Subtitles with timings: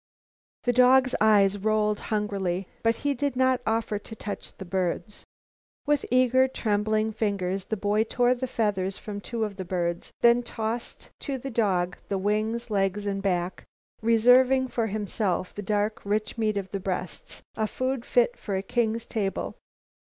[0.63, 5.23] The dog's eyes rolled hungrily, but he did not offer to touch the birds.
[5.85, 10.41] With eager, trembling fingers the boy tore the feathers from two of the birds, then
[10.41, 13.63] tossed to the dog the wings, legs and back,
[14.01, 18.63] reserving for himself the dark, rich meat of the breasts, a food fit for a
[18.63, 19.55] king's table.